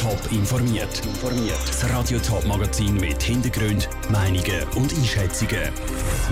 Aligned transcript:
Top 0.00 0.32
informiert. 0.32 1.02
Das 1.66 1.90
Radio 1.90 2.18
Top 2.20 2.46
Magazin 2.46 2.94
mit 2.94 3.22
Hintergrund, 3.22 3.86
Meinungen 4.10 4.62
und 4.74 4.94
Einschätzungen 4.94 5.68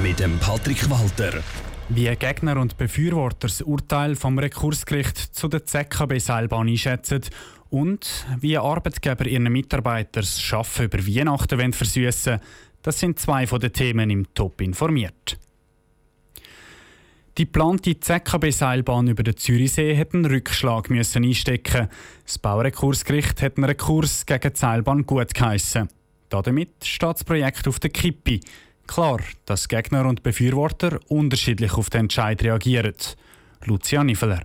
mit 0.02 0.18
dem 0.20 0.38
Patrick 0.38 0.88
Walter. 0.88 1.42
Wie 1.90 2.06
Gegner 2.16 2.56
und 2.56 2.78
Befürworter 2.78 3.46
das 3.48 3.60
Urteil 3.60 4.16
vom 4.16 4.38
Rekursgericht 4.38 5.18
zu 5.18 5.48
der 5.48 5.66
ZKB-Seilbahn 5.66 6.66
einschätzen 6.66 7.20
und 7.68 8.26
wie 8.40 8.56
Arbeitgeber 8.56 9.26
ihren 9.26 9.52
Mitarbeitern 9.52 10.22
das 10.22 10.42
Arbeiten 10.50 10.84
über 10.84 11.06
Weihnachten 11.06 11.72
versüßen 11.74 12.40
das 12.80 12.98
sind 12.98 13.18
zwei 13.18 13.46
von 13.46 13.60
den 13.60 13.74
Themen 13.74 14.08
im 14.08 14.32
Top 14.32 14.62
informiert. 14.62 15.38
Die 17.38 17.44
geplante 17.44 18.00
ZKB-Seilbahn 18.00 19.06
über 19.06 19.22
den 19.22 19.36
Zürichsee 19.36 19.96
hat 19.96 20.12
einen 20.12 20.26
Rückschlag 20.26 20.90
müssen 20.90 21.22
einstecken. 21.22 21.88
Das 22.24 22.36
Baurekursgericht 22.36 23.40
hat 23.42 23.56
einen 23.56 23.64
Rekurs 23.66 24.26
gegen 24.26 24.52
die 24.52 24.58
Seilbahn 24.58 25.06
gut 25.06 25.34
geheissen. 25.34 25.88
Damit 26.30 26.70
steht 26.82 27.10
das 27.10 27.22
Projekt 27.22 27.68
auf 27.68 27.78
der 27.78 27.90
Kippe. 27.90 28.40
Klar, 28.88 29.20
dass 29.46 29.68
Gegner 29.68 30.06
und 30.06 30.24
Befürworter 30.24 30.98
unterschiedlich 31.06 31.74
auf 31.74 31.90
den 31.90 32.00
Entscheid 32.02 32.42
reagieren. 32.42 32.96
Lucia 33.66 34.02
Niffeler. 34.02 34.42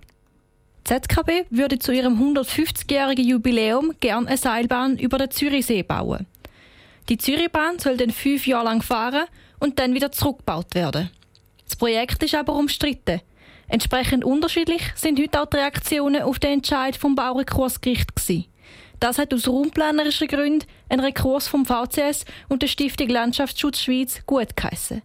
ZKB 0.84 1.46
würde 1.50 1.80
zu 1.80 1.90
ihrem 1.90 2.14
150-jährigen 2.14 3.26
Jubiläum 3.26 3.94
gerne 3.98 4.28
eine 4.28 4.36
Seilbahn 4.36 4.98
über 4.98 5.18
den 5.18 5.32
Zürichsee 5.32 5.82
bauen. 5.82 6.26
Die 7.08 7.18
Zürichbahn 7.18 7.80
soll 7.80 7.96
dann 7.96 8.10
fünf 8.10 8.46
Jahre 8.46 8.66
lang 8.66 8.82
fahren 8.82 9.24
und 9.58 9.80
dann 9.80 9.94
wieder 9.94 10.12
zurückgebaut 10.12 10.76
werden. 10.76 11.10
Das 11.74 11.80
Projekt 11.80 12.22
ist 12.22 12.36
aber 12.36 12.54
umstritten. 12.54 13.20
Entsprechend 13.66 14.24
unterschiedlich 14.24 14.92
sind 14.94 15.18
heute 15.18 15.42
auch 15.42 15.46
die 15.46 15.56
Reaktionen 15.56 16.22
auf 16.22 16.38
den 16.38 16.52
Entscheid 16.52 16.94
vom 16.94 17.16
Baurekursgericht. 17.16 18.12
Das 19.00 19.18
hat 19.18 19.34
aus 19.34 19.48
raumplanerischen 19.48 20.28
Gründen 20.28 20.68
ein 20.88 21.00
Rekurs 21.00 21.48
vom 21.48 21.66
VCS 21.66 22.26
und 22.48 22.62
der 22.62 22.68
Stiftung 22.68 23.08
Landschaftsschutz 23.08 23.80
Schweiz 23.80 24.24
gut 24.24 24.54
geheissen. 24.54 25.02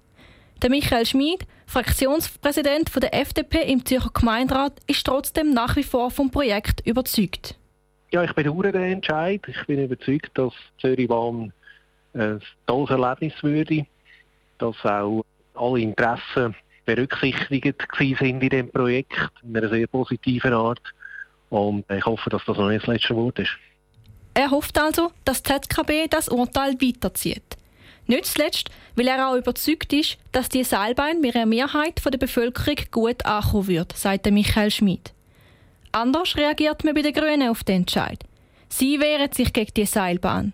Der 0.62 0.70
Michael 0.70 1.08
Schmid, 1.08 1.48
Fraktionspräsident 1.66 2.92
der 3.02 3.16
FDP 3.16 3.64
im 3.64 3.84
Zürcher 3.84 4.12
Gemeinderat, 4.14 4.74
ist 4.86 5.04
trotzdem 5.08 5.50
nach 5.50 5.76
wie 5.76 5.82
vor 5.82 6.12
vom 6.12 6.30
Projekt 6.30 6.86
überzeugt. 6.86 7.56
Ja, 8.12 8.24
ich 8.24 8.34
bedauere 8.34 8.74
den 8.74 8.84
Entscheid. 8.84 9.42
Ich 9.48 9.66
bin 9.66 9.84
überzeugt, 9.84 10.30
dass 10.36 10.54
Zürichbahn 10.80 11.52
ein 12.14 12.40
tolles 12.68 12.92
Erlebnis 12.92 13.34
würde, 13.42 13.88
dass 14.60 14.76
auch 14.86 15.24
alle 15.54 15.82
Interessen 15.82 16.56
berücksichtigt 16.86 17.88
sind 17.98 18.22
in 18.22 18.50
dem 18.50 18.72
Projekt 18.72 19.14
in 19.44 19.56
einer 19.56 19.70
sehr 19.70 19.88
positiven 19.88 20.54
Art. 20.54 20.82
Und 21.50 21.86
ich 21.92 22.06
hoffe, 22.06 22.30
dass 22.30 22.46
das 22.46 22.58
noch 22.58 22.70
nicht 22.70 22.84
das 22.84 22.94
letzte 22.94 23.16
Wort 23.16 23.40
ist. 23.40 23.58
Er 24.34 24.52
hofft 24.52 24.78
also, 24.78 25.12
dass 25.26 25.44
die 25.44 25.52
ZKB 25.52 26.10
das 26.10 26.30
Urteil 26.30 26.74
weiterzieht. 26.82 27.58
Nicht 28.08 28.26
zuletzt, 28.26 28.70
weil 28.96 29.08
er 29.08 29.30
auch 29.30 29.36
überzeugt 29.36 29.94
ist, 29.94 30.18
dass 30.32 30.50
die 30.50 30.64
Seilbahn 30.64 31.22
mit 31.22 31.36
einer 31.36 31.46
Mehrheit 31.46 32.02
der 32.04 32.18
Bevölkerung 32.18 32.78
gut 32.92 33.26
ankommen 33.26 33.68
wird, 33.68 33.96
sagt 33.96 34.30
Michael 34.32 34.72
Schmid. 34.72 35.14
Anders 35.92 36.36
reagiert 36.36 36.84
man 36.84 36.96
bei 36.96 37.02
den 37.02 37.14
Grünen 37.14 37.50
auf 37.50 37.64
den 37.64 37.82
Entscheid. 37.82 38.20
Sie 38.68 39.00
wehren 39.00 39.32
sich 39.32 39.54
gegen 39.54 39.74
die 39.76 39.86
Seilbahn. 39.86 40.54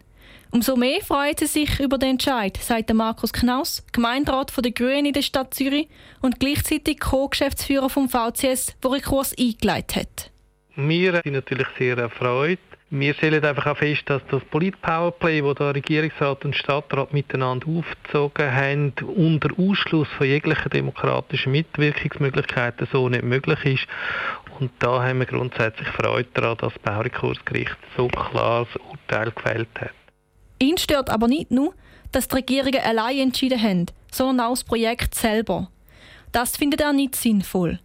Umso 0.55 0.77
mehr 0.77 1.01
freut 1.01 1.39
sie 1.39 1.47
sich 1.47 1.81
über 1.81 1.97
den 1.97 2.11
Entscheid, 2.11 2.55
sagt 2.55 2.93
Markus 2.93 3.33
Knaus, 3.33 3.85
Gemeinderat 3.91 4.53
der 4.63 4.71
Grünen 4.71 5.07
in 5.07 5.11
der 5.11 5.21
Stadt 5.21 5.53
Zürich 5.53 5.89
und 6.21 6.39
gleichzeitig 6.39 7.01
Co-Geschäftsführer 7.01 7.89
vom 7.89 8.07
VCS, 8.07 8.77
der 8.81 8.91
einen 8.91 9.01
Kurs 9.01 9.35
eingeleitet 9.37 9.97
hat. 9.97 10.31
Wir 10.77 11.19
sind 11.21 11.33
natürlich 11.33 11.67
sehr 11.77 11.97
erfreut. 11.97 12.59
Wir 12.89 13.13
stellen 13.15 13.43
einfach 13.43 13.65
auch 13.65 13.77
fest, 13.77 14.03
dass 14.05 14.21
das 14.31 14.45
Polit-Powerplay, 14.45 15.41
das 15.41 15.55
der 15.55 15.75
Regierungsrat 15.75 16.45
und 16.45 16.55
Stadtrat 16.55 17.11
miteinander 17.11 17.67
aufgezogen 17.67 18.49
haben, 18.49 18.93
unter 19.13 19.49
Ausschluss 19.59 20.07
von 20.17 20.25
jeglichen 20.25 20.69
demokratischen 20.69 21.51
Mitwirkungsmöglichkeiten 21.51 22.87
so 22.93 23.09
nicht 23.09 23.23
möglich 23.23 23.65
ist. 23.65 23.87
Und 24.61 24.71
da 24.79 25.03
haben 25.03 25.19
wir 25.19 25.25
grundsätzlich 25.25 25.89
Freude 25.89 26.29
daran, 26.33 26.55
dass 26.59 26.71
das 26.75 26.81
Baurekursgericht 26.81 27.75
so 27.97 28.07
klar 28.07 28.65
das 28.71 28.81
Urteil 28.89 29.31
gefällt 29.31 29.81
hat. 29.81 30.04
Ihn 30.59 30.77
stört 30.77 31.09
aber 31.09 31.27
nicht 31.27 31.51
nur, 31.51 31.73
dass 32.11 32.27
die 32.27 32.35
Regierungen 32.35 32.81
allein 32.81 33.19
entschieden 33.19 33.61
haben, 33.61 33.85
sondern 34.11 34.47
auch 34.47 34.51
das 34.51 34.63
Projekt 34.63 35.15
selber. 35.15 35.69
Das 36.31 36.57
findet 36.57 36.81
er 36.81 36.93
nicht 36.93 37.15
sinnvoll. 37.15 37.79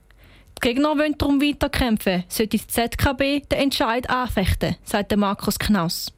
Die 0.58 0.68
Gegner 0.68 0.96
wollen 0.98 1.16
darum 1.16 1.40
weiterkämpfen, 1.40 2.24
sollte 2.28 2.58
die 2.58 2.66
ZKB 2.66 3.48
den 3.48 3.58
Entscheid 3.58 4.08
anfechten, 4.10 4.76
sagt 4.84 5.16
Markus 5.16 5.58
Knaus. 5.58 6.12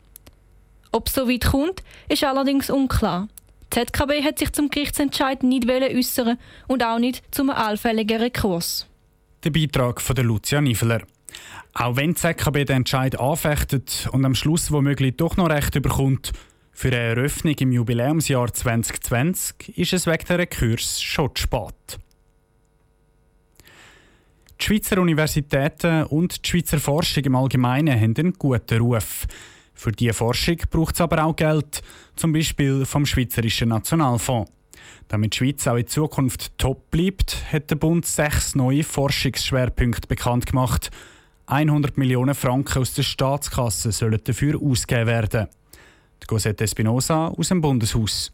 Ob 0.91 1.09
es 1.09 1.15
so 1.15 1.29
weit 1.29 1.47
kommt, 1.47 1.83
ist 2.09 2.25
allerdings 2.25 2.69
unklar. 2.69 3.29
Die 3.73 3.81
ZKB 3.87 4.23
hat 4.23 4.39
sich 4.39 4.53
zum 4.53 4.69
Gerichtsentscheid 4.69 5.43
nicht 5.43 5.71
äußern 5.71 6.39
und 6.69 6.83
auch 6.85 6.99
nicht 6.99 7.23
zum 7.31 7.51
allfälligen 7.51 8.21
Rekurs. 8.21 8.87
Der 9.45 9.51
Beitrag 9.51 10.01
von 10.01 10.17
Lucia 10.17 10.61
Niveler. 10.61 11.03
Auch 11.75 11.97
wenn 11.97 12.11
die 12.11 12.17
ZKB 12.17 12.65
den 12.65 12.77
Entscheid 12.79 13.19
anfechtet 13.19 14.09
und 14.13 14.25
am 14.25 14.35
Schluss 14.35 14.71
womöglich 14.71 15.17
doch 15.17 15.37
noch 15.37 15.49
Recht 15.49 15.75
überkommt, 15.75 16.33
für 16.73 16.89
eine 16.89 16.97
Eröffnung 16.97 17.55
im 17.55 17.73
Jubiläumsjahr 17.73 18.53
2020 18.53 19.79
ist 19.79 19.93
es 19.93 20.07
wegen 20.07 20.25
dieser 20.27 20.47
Kurs 20.47 21.03
schon 21.03 21.31
zu 21.35 21.43
spät. 21.43 21.99
Die 24.61 24.65
Schweizer 24.65 24.99
Universitäten 24.99 26.05
und 26.05 26.45
die 26.45 26.49
Schweizer 26.49 26.79
Forschung 26.79 27.25
im 27.25 27.35
Allgemeinen 27.35 28.01
haben 28.01 28.15
einen 28.17 28.33
guten 28.35 28.81
Ruf. 28.81 29.27
Für 29.75 29.93
diese 29.93 30.13
Forschung 30.13 30.57
braucht 30.71 30.95
es 30.95 31.01
aber 31.01 31.25
auch 31.25 31.37
Geld, 31.37 31.83
zum 32.17 32.33
Beispiel 32.33 32.87
vom 32.87 33.05
Schweizerischen 33.05 33.71
Nationalfonds. 33.71 34.51
Damit 35.09 35.35
die 35.35 35.39
Schweiz 35.39 35.67
auch 35.67 35.77
in 35.77 35.87
Zukunft 35.87 36.57
top 36.59 36.91
bleibt, 36.91 37.53
hat 37.53 37.71
der 37.71 37.77
Bund 37.77 38.07
sechs 38.07 38.55
neue 38.55 38.85
Forschungsschwerpunkte 38.85 40.09
bekannt 40.09 40.47
gemacht. 40.47 40.91
100 41.47 41.97
Millionen 41.99 42.35
Franken 42.35 42.81
aus 42.81 42.95
der 42.95 43.03
Staatskasse 43.03 43.93
sollen 43.93 44.21
dafür 44.23 44.61
ausgegeben 44.63 45.07
werden. 45.07 45.49
Die 46.23 46.27
Cosette 46.27 46.65
Espinosa 46.65 47.29
aus 47.29 47.49
dem 47.49 47.61
Bundeshaus. 47.61 48.31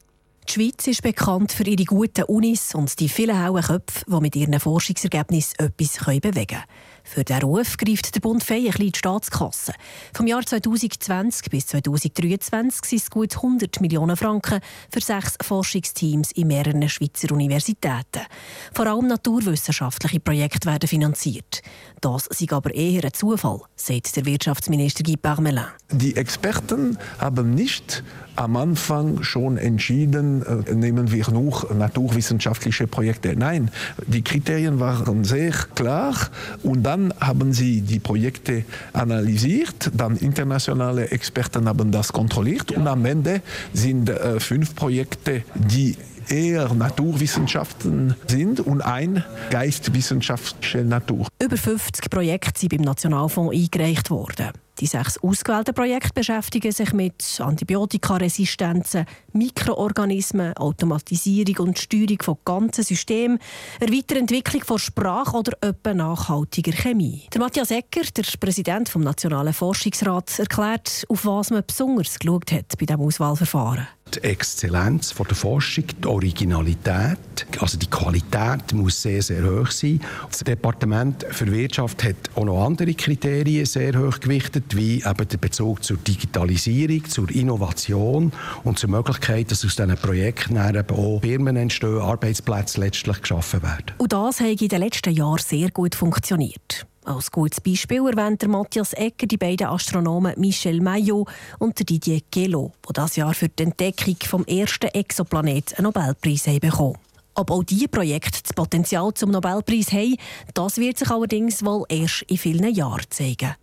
Die 0.48 0.52
Schweiz 0.52 0.86
ist 0.86 1.02
bekannt 1.02 1.52
für 1.52 1.64
ihre 1.64 1.84
guten 1.84 2.24
Unis 2.24 2.74
und 2.74 2.98
die 3.00 3.08
vielen 3.08 3.42
hauen 3.42 3.62
Köpfe, 3.62 4.04
die 4.06 4.20
mit 4.20 4.36
ihren 4.36 4.58
Forschungsergebnissen 4.58 5.58
etwas 5.58 5.98
bewegen 5.98 6.46
können. 6.46 6.64
Für 7.08 7.24
diesen 7.24 7.42
Ruf 7.42 7.78
greift 7.78 8.14
der 8.14 8.20
Bund 8.20 8.44
Fei 8.44 8.70
die 8.78 8.92
Staatskasse. 8.94 9.72
Vom 10.12 10.26
Jahr 10.26 10.44
2020 10.44 11.50
bis 11.50 11.66
2023 11.68 12.84
sind 12.84 12.98
es 12.98 13.10
gut 13.10 13.36
100 13.36 13.80
Millionen 13.80 14.14
Franken 14.14 14.60
für 14.92 15.00
sechs 15.00 15.36
Forschungsteams 15.42 16.32
in 16.32 16.48
mehreren 16.48 16.86
Schweizer 16.86 17.32
Universitäten. 17.32 18.26
Vor 18.74 18.86
allem 18.86 19.06
naturwissenschaftliche 19.06 20.20
Projekte 20.20 20.68
werden 20.68 20.86
finanziert. 20.86 21.62
Das 22.02 22.26
ist 22.26 22.52
aber 22.52 22.74
eher 22.74 23.02
ein 23.02 23.14
Zufall, 23.14 23.62
sagt 23.74 24.14
der 24.14 24.26
Wirtschaftsminister 24.26 25.02
Guy 25.02 25.16
Parmelin. 25.16 25.64
Die 25.90 26.14
Experten 26.14 26.98
haben 27.18 27.54
nicht 27.54 28.04
am 28.38 28.56
Anfang 28.56 29.22
schon 29.22 29.56
entschieden, 29.58 30.42
äh, 30.42 30.74
nehmen 30.74 31.10
wir 31.10 31.28
nur 31.30 31.68
naturwissenschaftliche 31.74 32.86
Projekte. 32.86 33.34
Nein, 33.36 33.70
die 34.06 34.22
Kriterien 34.22 34.78
waren 34.78 35.24
sehr 35.24 35.52
klar 35.74 36.14
und 36.62 36.84
dann 36.84 37.12
haben 37.20 37.52
sie 37.52 37.80
die 37.80 37.98
Projekte 37.98 38.64
analysiert, 38.92 39.90
dann 39.94 40.16
internationale 40.16 41.10
Experten 41.10 41.68
haben 41.68 41.90
das 41.90 42.12
kontrolliert 42.12 42.70
und 42.72 42.86
am 42.86 43.04
Ende 43.04 43.42
sind 43.72 44.08
äh, 44.08 44.38
fünf 44.38 44.76
Projekte, 44.76 45.42
die 45.54 45.96
eher 46.30 46.72
Naturwissenschaften 46.74 48.14
sind 48.26 48.60
und 48.60 48.82
ein 48.82 49.24
geistwissenschaftliche 49.50 50.84
Natur. 50.84 51.26
Über 51.42 51.56
50 51.56 52.10
Projekte 52.10 52.60
sind 52.60 52.70
beim 52.70 52.82
Nationalfonds 52.82 53.54
eingereicht 53.54 54.10
worden. 54.10 54.52
Die 54.80 54.86
sechs 54.86 55.18
ausgewählten 55.18 55.74
Projekte 55.74 56.12
beschäftigen 56.14 56.70
sich 56.70 56.92
mit 56.92 57.40
Antibiotikaresistenzen, 57.40 59.06
Mikroorganismen, 59.32 60.56
Automatisierung 60.56 61.68
und 61.68 61.78
Steuerung 61.78 62.22
von 62.22 62.38
ganzen 62.44 62.84
Systemen, 62.84 63.40
Weiterentwicklung 63.80 64.62
von 64.62 64.78
Sprache 64.78 65.36
oder 65.36 65.52
etwa 65.60 65.94
nachhaltiger 65.94 66.72
Chemie. 66.72 67.24
Der 67.32 67.40
Matthias 67.40 67.72
Ecker, 67.72 68.02
der 68.16 68.24
Präsident 68.38 68.88
vom 68.88 69.02
Nationalen 69.02 69.52
Forschungsrat, 69.52 70.38
erklärt, 70.38 71.04
auf 71.08 71.26
was 71.26 71.50
man 71.50 71.64
besonders 71.66 72.16
geschaut 72.16 72.52
hat 72.52 72.78
bei 72.78 72.86
diesem 72.86 73.00
Auswahlverfahren. 73.00 73.88
Die 74.14 74.24
Exzellenz 74.24 75.12
von 75.12 75.26
der 75.26 75.36
Forschung, 75.36 75.84
die 76.02 76.08
Originalität, 76.08 77.18
also 77.60 77.78
die 77.78 77.88
Qualität 77.88 78.72
muss 78.72 79.02
sehr, 79.02 79.22
sehr 79.22 79.44
hoch 79.44 79.70
sein. 79.70 80.00
Das 80.30 80.40
Departement 80.40 81.26
für 81.30 81.50
Wirtschaft 81.50 82.04
hat 82.04 82.16
auch 82.34 82.44
noch 82.44 82.64
andere 82.64 82.94
Kriterien 82.94 83.66
sehr 83.66 83.98
hoch 83.98 84.18
gewichtet, 84.20 84.74
wie 84.76 85.02
eben 85.04 85.28
der 85.28 85.36
Bezug 85.38 85.84
zur 85.84 85.98
Digitalisierung, 85.98 87.04
zur 87.04 87.30
Innovation 87.30 88.32
und 88.64 88.78
zur 88.78 88.90
Möglichkeit, 88.90 89.50
dass 89.50 89.64
aus 89.64 89.76
diesen 89.76 89.96
Projekten 89.96 90.56
eben 90.56 90.96
auch 90.96 91.20
Firmen 91.20 91.56
entstehen, 91.56 91.98
Arbeitsplätze 91.98 92.80
letztlich 92.80 93.20
geschaffen 93.20 93.62
werden. 93.62 93.92
Und 93.98 94.12
das 94.12 94.40
hat 94.40 94.60
in 94.60 94.68
den 94.68 94.80
letzten 94.80 95.12
Jahren 95.12 95.38
sehr 95.38 95.70
gut 95.70 95.94
funktioniert. 95.94 96.86
Als 97.04 97.30
gutes 97.30 97.60
Beispiel 97.60 98.06
erwähnt 98.06 98.42
der 98.42 98.48
Matthias 98.48 98.92
Ecker 98.92 99.26
die 99.26 99.36
beiden 99.36 99.68
Astronomen 99.68 100.34
Michel 100.36 100.80
Maillot 100.80 101.28
und 101.58 101.88
Didier 101.88 102.20
Queloz, 102.30 102.72
die 102.88 102.92
das 102.92 103.16
Jahr 103.16 103.32
für 103.32 103.48
die 103.48 103.62
Entdeckung 103.62 104.16
vom 104.24 104.44
ersten 104.44 104.88
Exoplanet 104.88 105.78
einen 105.78 105.84
Nobelpreis 105.84 106.46
haben 106.46 106.60
bekommen. 106.60 106.98
Ob 107.34 107.50
auch 107.50 107.62
diese 107.62 107.88
Projekte 107.88 108.42
das 108.42 108.52
Potenzial 108.52 109.14
zum 109.14 109.30
Nobelpreis 109.30 109.92
haben, 109.92 110.16
das 110.54 110.76
wird 110.76 110.98
sich 110.98 111.08
allerdings 111.08 111.64
wohl 111.64 111.84
erst 111.88 112.22
in 112.22 112.36
vielen 112.36 112.74
Jahren 112.74 113.04
zeigen. 113.10 113.54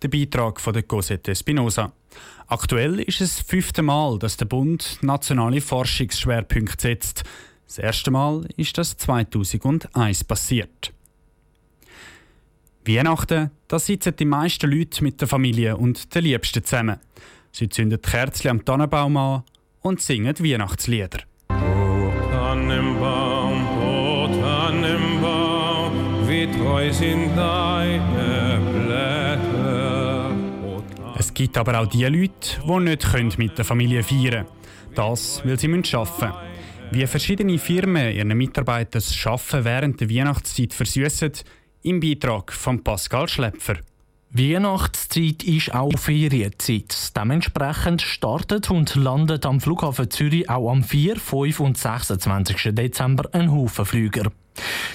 Der 0.00 0.08
Beitrag 0.08 0.60
von 0.60 0.72
der 0.72 0.84
Cosette 0.84 1.34
Spinoza. 1.34 1.92
Aktuell 2.46 3.00
ist 3.00 3.20
es 3.20 3.36
das 3.36 3.46
fünfte 3.46 3.82
Mal, 3.82 4.18
dass 4.18 4.36
der 4.36 4.44
Bund 4.44 4.98
nationale 5.02 5.60
Forschungsschwerpunkte 5.60 6.80
setzt. 6.80 7.24
Das 7.66 7.78
erste 7.78 8.10
Mal 8.12 8.46
ist 8.56 8.78
das 8.78 8.96
2001 8.96 10.22
passiert. 10.22 10.92
Weihnachten, 12.86 13.50
da 13.68 13.78
sitzen 13.78 14.14
die 14.16 14.24
meisten 14.24 14.70
Leute 14.70 15.02
mit 15.02 15.20
der 15.20 15.28
Familie 15.28 15.76
und 15.76 16.14
den 16.14 16.24
Liebsten 16.24 16.64
zusammen. 16.64 16.98
Sie 17.52 17.68
zünden 17.68 18.00
Kerzen 18.00 18.48
am 18.48 18.64
Tannenbaum 18.64 19.16
an 19.16 19.42
und 19.82 20.00
singen 20.00 20.38
Weihnachtslieder. 20.38 21.20
O 21.50 22.12
Tannenbaum, 22.30 23.66
o 23.78 24.28
Tannenbaum, 24.40 26.28
wie 26.28 26.46
treu 26.46 26.92
sind 26.92 27.36
deine 27.36 28.60
Blätter. 28.72 30.30
Es 31.18 31.32
gibt 31.32 31.56
aber 31.56 31.80
auch 31.80 31.86
die 31.86 32.04
Leute, 32.04 32.60
die 32.66 33.22
nicht 33.22 33.38
mit 33.38 33.56
der 33.58 33.64
Familie 33.64 34.02
feiern 34.02 34.22
können. 34.22 34.46
Das, 34.94 35.42
weil 35.44 35.58
sie 35.58 35.68
arbeiten 35.68 35.82
müssen. 35.82 36.32
Wie 36.90 37.06
verschiedene 37.06 37.58
Firmen 37.58 38.14
ihren 38.14 38.36
Mitarbeitern 38.36 39.02
das 39.02 39.26
Arbeiten 39.26 39.64
während 39.64 40.00
der 40.00 40.08
Weihnachtszeit 40.08 40.72
versüßen, 40.72 41.32
im 41.86 42.00
Beitrag 42.00 42.52
von 42.52 42.82
Pascal 42.82 43.28
Schlepfer. 43.28 43.76
Weihnachtszeit 44.30 45.44
ist 45.44 45.72
auch 45.72 45.96
Ferienzeit. 45.96 47.16
Dementsprechend 47.16 48.02
startet 48.02 48.70
und 48.70 48.96
landet 48.96 49.46
am 49.46 49.60
Flughafen 49.60 50.10
Zürich 50.10 50.50
auch 50.50 50.70
am 50.70 50.82
4, 50.82 51.16
5 51.16 51.60
und 51.60 51.78
26. 51.78 52.74
Dezember 52.74 53.28
ein 53.32 53.52
Haufen 53.52 53.84
Flüger. 53.84 54.32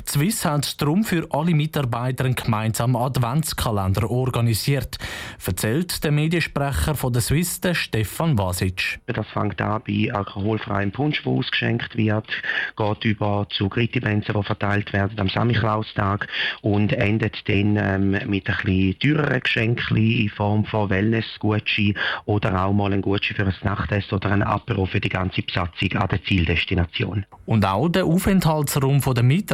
Swiss 0.08 0.46
hat 0.46 0.82
darum 0.82 1.04
für 1.04 1.28
alle 1.32 1.54
Mitarbeiter 1.54 2.26
einen 2.26 2.36
gemeinsamen 2.36 2.96
Adventskalender 2.96 4.10
organisiert, 4.10 4.98
erzählt 5.46 6.04
der 6.04 6.12
Mediensprecher 6.12 6.96
von 6.96 7.14
der 7.14 7.22
Swiss, 7.22 7.62
der 7.62 7.74
Stefan 7.74 8.38
Vasic. 8.38 9.00
Das 9.08 9.28
fängt 9.28 9.62
an 9.62 9.82
bei 9.88 10.12
alkoholfreiem 10.12 10.92
Punsch, 10.92 11.24
der 11.24 11.32
ausgeschenkt 11.32 11.96
wird, 11.96 12.28
geht 12.76 13.06
über 13.06 13.48
zu 13.50 13.70
Grittibenzen, 13.70 14.34
die 14.36 14.44
verteilt 14.44 14.92
werden 14.94 15.20
am 15.20 15.30
Samichlaustag 15.30 16.28
und 16.62 16.94
endet 16.94 17.48
dann 17.48 17.78
ähm, 17.78 18.12
mit 18.28 18.50
ein 18.50 18.58
bisschen 18.64 19.00
teureren 19.00 19.40
Geschenken 19.40 19.98
in 19.98 20.30
Form 20.30 20.66
von 20.66 20.90
Wellness-Gutschein 20.90 21.96
oder 22.26 22.66
auch 22.66 22.74
mal 22.74 22.94
ein 22.94 23.02
Gutschein 23.02 23.36
für 23.36 23.46
ein 23.46 23.54
Nachtessen 23.64 24.16
oder 24.16 24.32
ein 24.32 24.44
Apero 24.44 24.86
für 24.86 25.00
die 25.00 25.10
ganze 25.10 25.42
Besatzung 25.42 25.94
an 25.94 26.10
der 26.10 26.24
Zieldestination. 26.24 27.26
Und 27.46 27.66
auch 27.66 27.90
der 27.90 28.06
Aufenthaltsraum 28.06 29.02
der 29.02 29.24
Mitarbeiter 29.24 29.51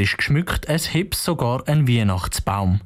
ist 0.00 0.16
geschmückt, 0.16 0.66
es 0.68 0.92
hebt 0.92 1.14
sogar 1.14 1.66
einen 1.68 1.88
Weihnachtsbaum. 1.88 2.80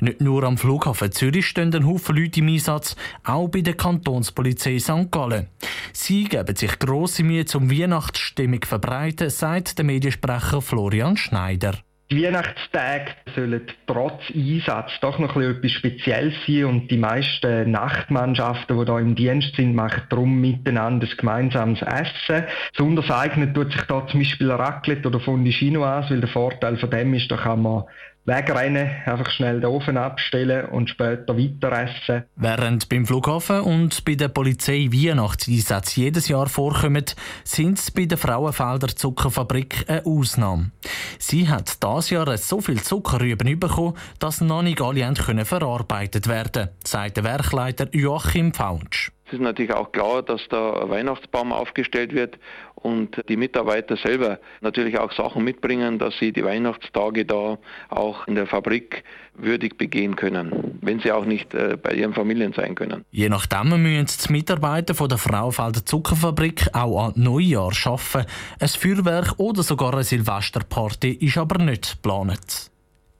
Nicht 0.00 0.20
nur 0.20 0.44
am 0.44 0.58
Flughafen 0.58 1.12
Zürich 1.12 1.46
stehen 1.46 1.74
ein 1.74 1.86
Haufen 1.86 2.16
Leute 2.16 2.40
im 2.40 2.48
Einsatz, 2.48 2.96
auch 3.24 3.48
bei 3.48 3.60
der 3.60 3.74
Kantonspolizei 3.74 4.78
St. 4.78 5.10
Gallen. 5.10 5.48
Sie 5.92 6.24
geben 6.24 6.56
sich 6.56 6.78
grosse 6.78 7.22
Mühe 7.22 7.44
zum 7.44 7.70
Weihnachtsstimmung 7.70 8.64
verbreiten, 8.64 9.30
sagt 9.30 9.78
der 9.78 9.84
Mediensprecher 9.84 10.60
Florian 10.62 11.16
Schneider. 11.16 11.78
Die 12.10 12.24
Weihnachtstage 12.24 13.10
sollen 13.36 13.66
trotz 13.86 14.22
Einsatz 14.34 14.92
doch 15.02 15.18
noch 15.18 15.36
etwas 15.36 15.72
Spezielles 15.72 16.32
sein 16.46 16.64
und 16.64 16.90
die 16.90 16.96
meisten 16.96 17.70
Nachtmannschaften, 17.70 18.78
die 18.78 18.84
da 18.86 18.98
im 18.98 19.14
Dienst 19.14 19.56
sind, 19.56 19.74
machen 19.74 20.04
darum 20.08 20.40
miteinander 20.40 21.06
ein 21.06 21.16
gemeinsames 21.18 21.82
Essen. 21.82 22.46
Besonders 22.74 23.10
eignet 23.10 23.54
tut 23.54 23.72
sich 23.72 23.82
da 23.82 24.06
zum 24.06 24.20
Beispiel 24.20 24.50
Raclette 24.50 25.06
oder 25.06 25.20
Fondue 25.20 25.52
Chinoise, 25.52 26.08
weil 26.08 26.20
der 26.20 26.30
Vorteil 26.30 26.78
von 26.78 26.90
dem 26.90 27.12
ist, 27.12 27.30
da 27.30 27.36
kann 27.36 27.60
man 27.60 27.84
wegrennen, 28.28 28.90
einfach 29.06 29.30
schnell 29.30 29.60
den 29.60 29.70
Ofen 29.70 29.96
abstellen 29.96 30.66
und 30.66 30.88
später 30.90 31.36
weiter 31.36 31.72
essen. 31.72 32.24
Während 32.36 32.88
beim 32.88 33.06
Flughafen 33.06 33.60
und 33.60 34.04
bei 34.04 34.14
der 34.14 34.28
Polizei 34.28 34.88
Weihnachtseinsätze 34.92 36.00
jedes 36.00 36.28
Jahr 36.28 36.48
vorkommen, 36.48 37.04
sind 37.44 37.78
es 37.78 37.90
bei 37.90 38.04
der 38.04 38.18
Frauenfelder 38.18 38.88
Zuckerfabrik 38.88 39.84
eine 39.88 40.06
Ausnahme. 40.06 40.70
Sie 41.18 41.48
hat 41.48 41.82
dieses 41.82 42.10
Jahr 42.10 42.36
so 42.36 42.60
viel 42.60 42.82
Zuckerrüben 42.82 43.58
bekommen, 43.58 43.94
dass 44.18 44.40
noch 44.40 44.62
nicht 44.62 44.80
alle 44.80 45.14
verarbeitet 45.44 46.28
werden 46.28 46.68
sagt 46.84 47.16
der 47.16 47.24
Werkleiter 47.24 47.88
Joachim 47.92 48.52
Faunsch. 48.52 49.12
Es 49.28 49.34
ist 49.34 49.40
natürlich 49.40 49.74
auch 49.74 49.92
klar, 49.92 50.22
dass 50.22 50.40
da 50.48 50.72
ein 50.82 50.88
Weihnachtsbaum 50.88 51.52
aufgestellt 51.52 52.14
wird 52.14 52.38
und 52.76 53.22
die 53.28 53.36
Mitarbeiter 53.36 53.98
selber 53.98 54.38
natürlich 54.62 54.98
auch 54.98 55.12
Sachen 55.12 55.44
mitbringen, 55.44 55.98
dass 55.98 56.16
sie 56.18 56.32
die 56.32 56.42
Weihnachtstage 56.42 57.26
da 57.26 57.58
auch 57.90 58.26
in 58.26 58.36
der 58.36 58.46
Fabrik 58.46 59.04
würdig 59.34 59.76
begehen 59.76 60.16
können, 60.16 60.78
wenn 60.80 61.00
sie 61.00 61.12
auch 61.12 61.26
nicht 61.26 61.52
äh, 61.52 61.76
bei 61.76 61.92
ihren 61.92 62.14
Familien 62.14 62.54
sein 62.54 62.74
können. 62.74 63.04
Je 63.10 63.28
nachdem 63.28 63.82
müssen 63.82 64.06
die 64.26 64.32
Mitarbeiter 64.32 64.94
von 64.94 65.10
der 65.10 65.18
Fraufelder 65.18 65.84
Zuckerfabrik 65.84 66.68
auch 66.72 67.08
an 67.08 67.12
Neujahr 67.16 67.72
arbeiten. 67.84 68.26
Ein 68.58 68.68
Feuerwerk 68.68 69.34
oder 69.36 69.62
sogar 69.62 69.92
eine 69.92 70.04
Silvesterparty 70.04 71.12
ist 71.20 71.36
aber 71.36 71.62
nicht 71.62 71.96
geplant. 72.02 72.70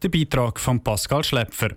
Der 0.03 0.09
Beitrag 0.09 0.59
von 0.59 0.83
Pascal 0.83 1.23
Schlepfer. 1.23 1.71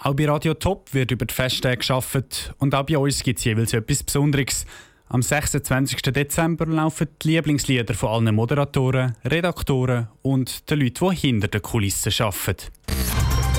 Auch 0.00 0.14
bei 0.14 0.26
Radio 0.26 0.54
Top 0.54 0.94
wird 0.94 1.10
über 1.10 1.26
die 1.26 1.34
Festtage 1.34 1.78
geschafft 1.78 2.54
und 2.58 2.74
auch 2.74 2.84
bei 2.84 2.96
uns 2.96 3.22
gibt 3.22 3.40
es 3.40 3.44
jeweils 3.44 3.72
etwas 3.72 4.04
Besonderes. 4.04 4.64
Am 5.08 5.22
26. 5.22 6.02
Dezember 6.02 6.66
laufen 6.66 7.08
die 7.22 7.28
Lieblingslieder 7.28 7.94
von 7.94 8.26
allen 8.26 8.34
Moderatoren, 8.34 9.16
Redaktoren 9.24 10.08
und 10.22 10.70
den 10.70 10.80
Leuten, 10.80 11.10
die 11.10 11.16
hinter 11.16 11.48
den 11.48 11.62
Kulissen 11.62 12.12
arbeiten. 12.22 12.68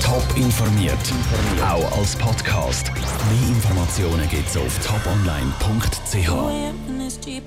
Top 0.02 0.24
informiert, 0.36 1.12
auch 1.62 1.98
als 1.98 2.16
Podcast. 2.16 2.90
Mehr 2.94 3.48
Informationen 3.48 4.28
gibt 4.30 4.48
es 4.48 4.56
auf 4.56 4.78
toponline.ch. 4.86 6.30